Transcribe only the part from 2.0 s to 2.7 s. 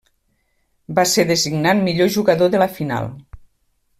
jugador de